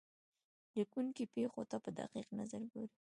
لیکونکی 0.75 1.23
پېښو 1.35 1.61
ته 1.69 1.77
په 1.83 1.89
دقیق 1.99 2.27
نظر 2.39 2.61
ګوري. 2.71 2.95